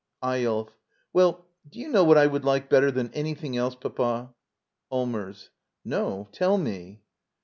[0.23, 0.71] Eyolf.
[1.13, 3.75] Well, do you know what I would like better than ans^thing else.
[3.75, 4.33] Papa?
[4.91, 5.49] Allmers.
[5.85, 7.03] No; tell me.